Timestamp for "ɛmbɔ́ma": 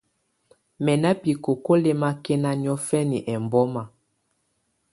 3.33-3.83